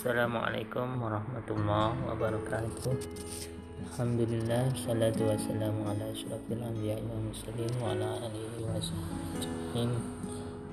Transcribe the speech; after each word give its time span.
Assalamualaikum 0.00 0.96
warahmatullahi 0.96 1.92
wabarakatuh. 2.08 2.96
Alhamdulillah 3.84 4.72
Salatu 4.72 5.28
wassalamu 5.28 5.92
ala 5.92 6.08
ashrafil 6.08 6.56
anbiya 6.56 6.96
wa 7.04 7.20
mursalin 7.20 7.68
Wa 7.76 7.92
ala 7.92 8.16
alihi 8.24 8.64
wa 8.64 8.80
sahbihi 8.80 9.92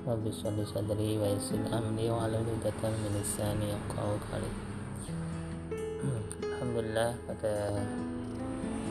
Rabbi 0.08 0.32
salli 0.32 0.64
sadri 0.64 1.20
wa 1.20 1.28
yassir 1.28 1.60
amri 1.68 2.08
Wa 2.08 2.24
ala 2.24 2.40
lidatan 2.40 2.88
min 3.04 3.20
lisani 3.20 3.68
yaqaw 3.68 4.16
kali 4.32 4.48
Alhamdulillah 6.48 7.12
pada 7.28 7.84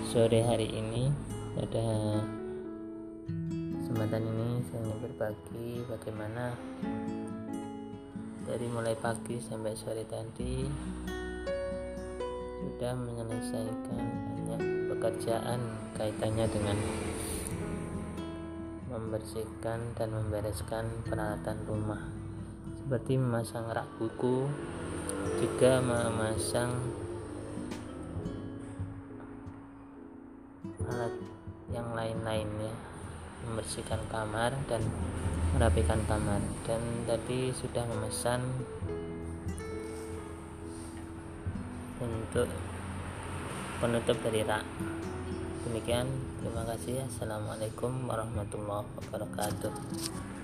sore 0.06 0.46
hari 0.46 0.70
ini 0.70 1.10
Pada 1.58 1.86
kesempatan 3.82 4.22
ini 4.22 4.62
saya 4.70 4.86
ingin 4.86 4.98
berbagi 5.02 5.82
bagaimana 5.90 6.54
dari 8.48 8.64
mulai 8.72 8.96
pagi 8.96 9.44
sampai 9.44 9.76
sore 9.76 10.08
tadi 10.08 10.64
sudah 12.64 12.96
menyelesaikan 12.96 14.04
banyak 14.48 14.62
pekerjaan 14.88 15.60
kaitannya 16.00 16.48
dengan 16.48 16.78
membersihkan 18.88 19.94
dan 20.00 20.10
membereskan 20.16 20.88
peralatan 21.04 21.60
rumah. 21.68 22.08
Seperti 22.88 23.20
memasang 23.20 23.68
rak 23.68 23.90
buku 24.00 24.48
juga 25.44 25.84
memasang 25.84 26.72
alat 30.88 31.14
yang 31.68 31.92
lain-lainnya 31.92 32.97
membersihkan 33.46 34.02
kamar 34.10 34.56
dan 34.72 34.82
merapikan 35.54 36.02
kamar. 36.10 36.42
Dan 36.64 36.82
tadi 37.06 37.54
sudah 37.54 37.84
memesan 37.86 38.42
untuk 42.00 42.50
penutup 43.78 44.18
dari 44.26 44.42
rak. 44.42 44.66
Demikian 45.68 46.08
terima 46.40 46.64
kasih. 46.64 47.04
Assalamualaikum 47.06 48.08
warahmatullahi 48.08 48.88
wabarakatuh 48.98 50.37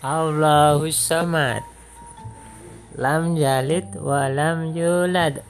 Allahus 0.00 0.96
samad 0.96 1.60
lam 2.96 3.36
yalid 3.36 3.84
wa 4.00 4.32
lam 4.32 4.72
yulad 4.72 5.44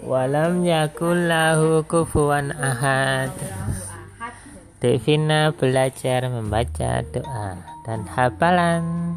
wa 0.00 0.24
lam 0.24 0.64
yakul 0.64 1.12
lahu 1.12 1.84
kufuwan 1.84 2.56
ahad. 2.56 3.28
Devina 4.80 5.52
belajar 5.52 6.24
membaca 6.24 7.04
doa 7.12 7.60
dan 7.84 8.08
hafalan. 8.08 9.12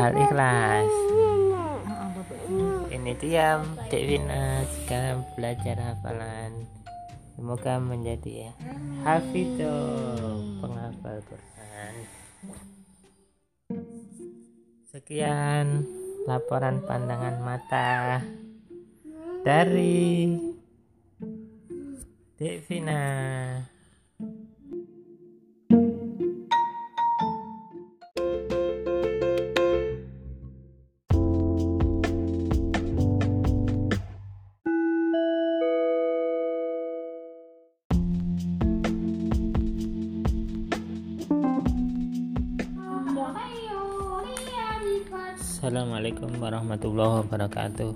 Al-Ikhlas 0.00 0.88
Ini 2.88 3.12
dia 3.20 3.60
Devina 3.92 4.64
sekarang 4.64 5.28
belajar 5.36 5.76
hafalan. 5.76 6.64
Semoga 7.36 7.76
menjadi 7.76 8.48
ya 8.48 8.52
penghafal 10.64 11.20
Quran 11.28 12.19
Sekian 14.90 15.86
laporan 16.26 16.82
pandangan 16.82 17.36
mata 17.40 18.20
dari 19.46 20.34
Devina. 22.40 23.04
Assalamualaikum 45.60 46.40
warahmatullahi 46.40 47.20
wabarakatuh. 47.20 47.92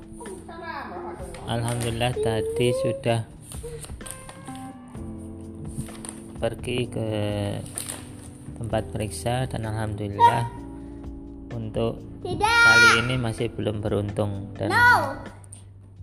Alhamdulillah 1.48 2.12
tadi 2.12 2.76
sudah 2.76 3.24
pergi 6.36 6.84
ke 6.92 7.08
tempat 8.60 8.84
periksa 8.92 9.48
dan 9.48 9.64
Alhamdulillah 9.64 10.44
untuk 11.56 12.04
kali 12.36 12.88
ini 13.00 13.16
masih 13.16 13.48
belum 13.48 13.80
beruntung. 13.80 14.52
Dan 14.60 14.68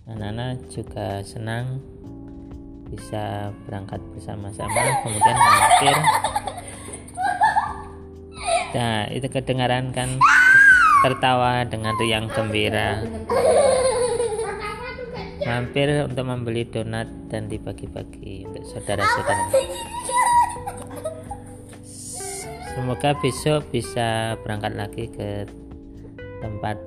anak-anak 0.09 0.65
juga 0.73 1.21
senang 1.21 1.77
bisa 2.89 3.53
berangkat 3.69 4.01
bersama-sama 4.17 4.81
kemudian 5.05 5.37
mampir. 5.37 5.97
Nah 8.73 9.05
itu 9.13 9.29
kedengaran 9.29 9.93
kan 9.93 10.17
tertawa 11.01 11.65
dengan 11.65 11.97
riang 11.97 12.29
gembira. 12.29 13.01
Mampir 15.41 16.05
untuk 16.05 16.25
membeli 16.29 16.63
donat 16.69 17.09
dan 17.27 17.49
dibagi-bagi 17.49 18.45
untuk 18.45 18.63
saudara-saudara. 18.69 19.45
Semoga 22.71 23.17
besok 23.19 23.67
bisa 23.73 24.39
berangkat 24.45 24.73
lagi 24.77 25.05
ke 25.11 25.43
tempat 26.39 26.77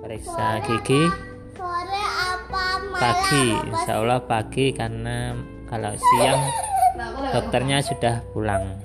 periksa 0.00 0.62
gigi. 0.64 1.02
pagi 2.94 3.46
insya 3.66 3.98
Allah 3.98 4.22
pagi 4.22 4.70
karena 4.70 5.34
kalau 5.66 5.90
siang 5.98 6.40
dokternya 7.34 7.82
sudah 7.82 8.22
pulang 8.30 8.78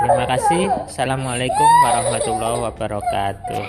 Terima 0.00 0.24
kasih. 0.24 0.72
Assalamualaikum 0.88 1.68
warahmatullahi 1.84 2.58
wabarakatuh. 2.64 3.64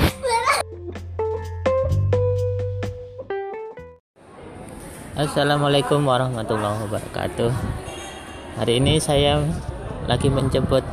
Assalamualaikum 5.20 6.00
warahmatullahi 6.08 6.88
wabarakatuh. 6.88 7.52
Hari 8.64 8.80
ini 8.80 9.04
saya 9.04 9.44
lagi 10.08 10.32
menjemput 10.32 10.88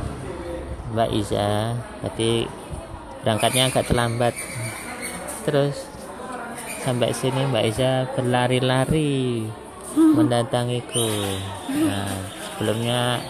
Mbak 0.91 1.09
Iza. 1.15 1.71
Tadi 2.03 2.43
berangkatnya 3.23 3.71
agak 3.71 3.87
terlambat. 3.87 4.35
Terus 5.47 5.87
sampai 6.83 7.15
sini 7.15 7.47
Mbak 7.47 7.63
Iza 7.63 8.11
berlari-lari 8.11 9.47
mendatangiku. 9.95 11.07
Nah, 11.87 12.11
sebelumnya 12.43 13.23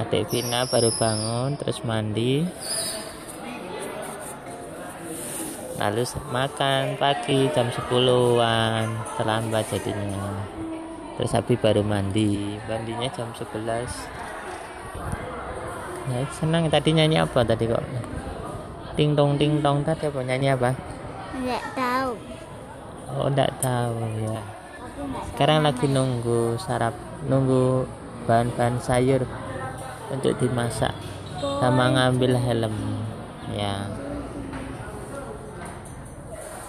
adik 0.00 0.32
Vina 0.32 0.64
baru 0.64 0.88
bangun 0.96 1.60
terus 1.60 1.84
mandi. 1.84 2.46
Lalu 5.82 6.02
makan 6.30 6.94
pagi 6.94 7.50
jam 7.50 7.66
10-an 7.68 8.86
terlambat 9.18 9.66
jadinya. 9.66 10.46
Terus 11.18 11.34
habis 11.34 11.58
baru 11.58 11.82
mandi. 11.82 12.56
Mandinya 12.70 13.10
jam 13.10 13.28
11 13.34 14.22
ya 16.02 16.26
senang 16.34 16.66
tadi 16.66 16.98
nyanyi 16.98 17.22
apa 17.22 17.46
tadi 17.46 17.70
kok? 17.70 17.82
Ting 18.98 19.14
tong 19.14 19.38
ting 19.38 19.62
tong 19.62 19.86
tadi 19.86 20.10
apa? 20.10 20.20
Nyanyi 20.22 20.48
apa? 20.50 20.70
Enggak 21.32 21.64
tahu. 21.78 22.12
oh 23.12 23.26
enggak 23.28 23.52
tahu 23.62 23.96
ya. 24.24 24.40
Sekarang 25.32 25.58
lagi 25.64 25.86
nunggu 25.88 26.58
sarap 26.58 26.94
nunggu 27.26 27.86
bahan-bahan 28.26 28.78
sayur 28.82 29.22
untuk 30.12 30.36
dimasak 30.36 30.92
sama 31.40 31.88
ngambil 31.88 32.36
helm. 32.36 32.76
Ya. 33.56 33.88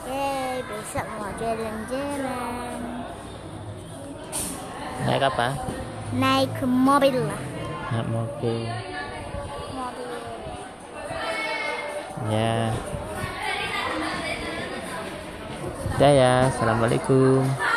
Yeay, 0.07 0.63
besok 0.63 1.07
mau 1.19 1.29
jalan-jalan. 1.35 2.79
naik 5.03 5.23
apa? 5.27 5.47
Naik 6.15 6.55
mobil 6.63 7.19
lah. 7.19 7.41
naik 7.91 8.07
mobil. 8.07 8.59
Mobil. 9.75 10.11
ya. 12.31 12.71
Udah 15.93 16.11
ya. 16.11 16.33
Assalamualaikum 16.49 17.72